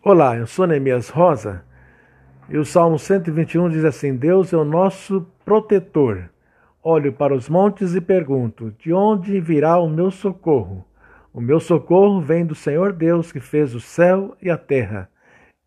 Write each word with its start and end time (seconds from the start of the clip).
Olá, 0.00 0.36
eu 0.36 0.46
sou 0.46 0.64
Neemias 0.64 1.08
Rosa 1.08 1.64
e 2.48 2.56
o 2.56 2.64
Salmo 2.64 3.00
121 3.00 3.68
diz 3.68 3.84
assim: 3.84 4.14
Deus 4.14 4.52
é 4.52 4.56
o 4.56 4.64
nosso 4.64 5.26
protetor. 5.44 6.30
Olho 6.80 7.12
para 7.12 7.34
os 7.34 7.48
montes 7.48 7.96
e 7.96 8.00
pergunto: 8.00 8.72
de 8.78 8.92
onde 8.92 9.40
virá 9.40 9.76
o 9.76 9.88
meu 9.88 10.12
socorro? 10.12 10.86
O 11.34 11.40
meu 11.40 11.58
socorro 11.58 12.20
vem 12.20 12.46
do 12.46 12.54
Senhor 12.54 12.92
Deus 12.92 13.32
que 13.32 13.40
fez 13.40 13.74
o 13.74 13.80
céu 13.80 14.36
e 14.40 14.48
a 14.48 14.56
terra. 14.56 15.10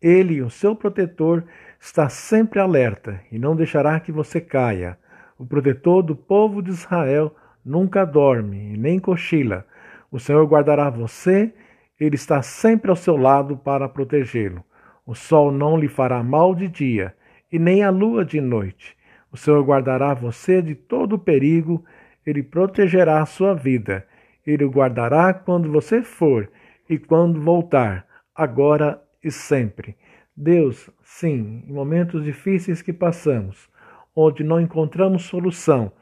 Ele, 0.00 0.40
o 0.40 0.48
seu 0.48 0.74
protetor, 0.74 1.44
está 1.78 2.08
sempre 2.08 2.58
alerta 2.58 3.20
e 3.30 3.38
não 3.38 3.54
deixará 3.54 4.00
que 4.00 4.10
você 4.10 4.40
caia. 4.40 4.98
O 5.38 5.44
protetor 5.44 6.02
do 6.02 6.16
povo 6.16 6.62
de 6.62 6.70
Israel 6.70 7.36
nunca 7.62 8.06
dorme 8.06 8.72
e 8.72 8.78
nem 8.78 8.98
cochila. 8.98 9.66
O 10.10 10.18
Senhor 10.18 10.46
guardará 10.46 10.88
você 10.88 11.52
ele 11.98 12.16
está 12.16 12.42
sempre 12.42 12.90
ao 12.90 12.96
seu 12.96 13.16
lado 13.16 13.56
para 13.56 13.88
protegê-lo. 13.88 14.64
O 15.06 15.14
sol 15.14 15.50
não 15.50 15.76
lhe 15.76 15.88
fará 15.88 16.22
mal 16.22 16.54
de 16.54 16.68
dia, 16.68 17.14
e 17.50 17.58
nem 17.58 17.82
a 17.82 17.90
lua 17.90 18.24
de 18.24 18.40
noite. 18.40 18.96
O 19.30 19.36
Senhor 19.36 19.62
guardará 19.64 20.14
você 20.14 20.62
de 20.62 20.74
todo 20.74 21.18
perigo, 21.18 21.84
ele 22.24 22.42
protegerá 22.42 23.20
a 23.20 23.26
sua 23.26 23.54
vida. 23.54 24.06
Ele 24.46 24.64
o 24.64 24.70
guardará 24.70 25.32
quando 25.32 25.70
você 25.70 26.02
for 26.02 26.50
e 26.88 26.98
quando 26.98 27.40
voltar, 27.40 28.06
agora 28.34 29.02
e 29.22 29.30
sempre. 29.30 29.96
Deus, 30.36 30.90
sim, 31.02 31.64
em 31.68 31.72
momentos 31.72 32.24
difíceis 32.24 32.82
que 32.82 32.92
passamos, 32.92 33.68
onde 34.14 34.42
não 34.42 34.60
encontramos 34.60 35.24
solução, 35.24 35.92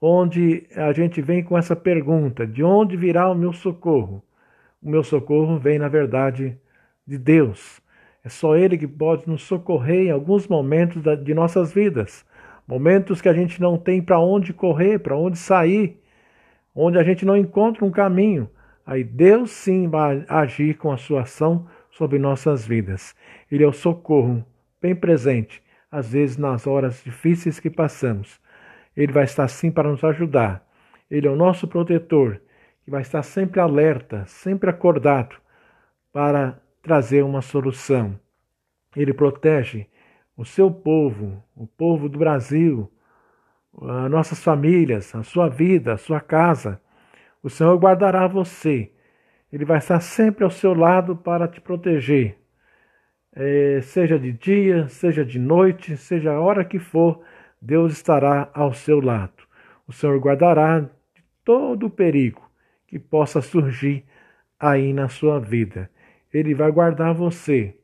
onde 0.00 0.66
a 0.76 0.92
gente 0.92 1.20
vem 1.22 1.42
com 1.42 1.56
essa 1.56 1.74
pergunta: 1.74 2.46
de 2.46 2.62
onde 2.62 2.96
virá 2.96 3.30
o 3.30 3.34
meu 3.34 3.52
socorro? 3.52 4.22
O 4.80 4.88
meu 4.88 5.02
socorro 5.02 5.58
vem, 5.58 5.78
na 5.78 5.88
verdade, 5.88 6.56
de 7.06 7.18
Deus. 7.18 7.80
É 8.24 8.28
só 8.28 8.56
Ele 8.56 8.78
que 8.78 8.86
pode 8.86 9.28
nos 9.28 9.42
socorrer 9.42 10.06
em 10.06 10.10
alguns 10.10 10.46
momentos 10.46 11.02
de 11.24 11.34
nossas 11.34 11.72
vidas. 11.72 12.24
Momentos 12.66 13.20
que 13.20 13.28
a 13.28 13.32
gente 13.32 13.60
não 13.60 13.78
tem 13.78 14.02
para 14.02 14.20
onde 14.20 14.52
correr, 14.52 14.98
para 14.98 15.16
onde 15.16 15.38
sair, 15.38 16.00
onde 16.74 16.98
a 16.98 17.02
gente 17.02 17.24
não 17.24 17.36
encontra 17.36 17.84
um 17.84 17.90
caminho. 17.90 18.48
Aí 18.86 19.02
Deus 19.02 19.50
sim 19.50 19.88
vai 19.88 20.24
agir 20.28 20.76
com 20.76 20.92
a 20.92 20.96
sua 20.96 21.22
ação 21.22 21.66
sobre 21.90 22.18
nossas 22.18 22.66
vidas. 22.66 23.14
Ele 23.50 23.64
é 23.64 23.66
o 23.66 23.72
socorro 23.72 24.44
bem 24.80 24.94
presente, 24.94 25.62
às 25.90 26.12
vezes 26.12 26.36
nas 26.36 26.66
horas 26.66 27.02
difíceis 27.02 27.58
que 27.58 27.68
passamos. 27.68 28.40
Ele 28.96 29.12
vai 29.12 29.24
estar 29.24 29.48
sim 29.48 29.70
para 29.70 29.90
nos 29.90 30.04
ajudar. 30.04 30.64
Ele 31.10 31.26
é 31.26 31.30
o 31.30 31.36
nosso 31.36 31.66
protetor 31.66 32.40
que 32.88 32.90
vai 32.90 33.02
estar 33.02 33.22
sempre 33.22 33.60
alerta, 33.60 34.24
sempre 34.24 34.70
acordado 34.70 35.36
para 36.10 36.58
trazer 36.80 37.22
uma 37.22 37.42
solução. 37.42 38.18
Ele 38.96 39.12
protege 39.12 39.86
o 40.34 40.42
seu 40.42 40.70
povo, 40.70 41.44
o 41.54 41.66
povo 41.66 42.08
do 42.08 42.18
Brasil, 42.18 42.90
as 43.74 44.10
nossas 44.10 44.42
famílias, 44.42 45.14
a 45.14 45.22
sua 45.22 45.50
vida, 45.50 45.92
a 45.92 45.98
sua 45.98 46.18
casa. 46.18 46.80
O 47.42 47.50
Senhor 47.50 47.76
guardará 47.76 48.26
você. 48.26 48.90
Ele 49.52 49.66
vai 49.66 49.76
estar 49.76 50.00
sempre 50.00 50.42
ao 50.42 50.50
seu 50.50 50.72
lado 50.72 51.14
para 51.14 51.46
te 51.46 51.60
proteger. 51.60 52.38
É, 53.34 53.82
seja 53.82 54.18
de 54.18 54.32
dia, 54.32 54.88
seja 54.88 55.26
de 55.26 55.38
noite, 55.38 55.94
seja 55.94 56.32
a 56.32 56.40
hora 56.40 56.64
que 56.64 56.78
for, 56.78 57.20
Deus 57.60 57.92
estará 57.92 58.48
ao 58.54 58.72
seu 58.72 58.98
lado. 58.98 59.42
O 59.86 59.92
Senhor 59.92 60.18
guardará 60.18 60.80
de 60.80 61.22
todo 61.44 61.84
o 61.84 61.90
perigo 61.90 62.47
que 62.88 62.98
possa 62.98 63.40
surgir 63.40 64.04
aí 64.58 64.92
na 64.92 65.08
sua 65.08 65.38
vida. 65.38 65.88
Ele 66.32 66.54
vai 66.54 66.72
guardar 66.72 67.14
você 67.14 67.76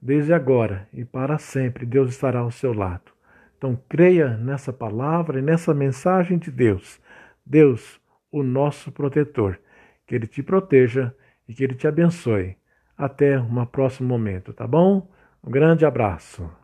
desde 0.00 0.34
agora 0.34 0.88
e 0.92 1.04
para 1.04 1.38
sempre. 1.38 1.86
Deus 1.86 2.10
estará 2.10 2.40
ao 2.40 2.50
seu 2.50 2.72
lado. 2.72 3.12
Então 3.56 3.80
creia 3.88 4.36
nessa 4.36 4.72
palavra 4.72 5.38
e 5.38 5.42
nessa 5.42 5.72
mensagem 5.72 6.36
de 6.36 6.50
Deus. 6.50 7.00
Deus, 7.46 8.00
o 8.30 8.42
nosso 8.42 8.90
protetor. 8.90 9.58
Que 10.04 10.16
ele 10.16 10.26
te 10.26 10.42
proteja 10.42 11.14
e 11.48 11.54
que 11.54 11.62
ele 11.62 11.74
te 11.74 11.86
abençoe. 11.86 12.56
Até 12.98 13.40
um 13.40 13.64
próximo 13.64 14.08
momento, 14.08 14.52
tá 14.52 14.66
bom? 14.66 15.08
Um 15.42 15.50
grande 15.50 15.86
abraço. 15.86 16.61